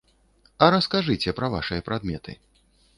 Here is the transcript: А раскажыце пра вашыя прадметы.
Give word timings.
А 0.57 0.69
раскажыце 0.77 1.37
пра 1.43 1.53
вашыя 1.59 1.87
прадметы. 1.91 2.31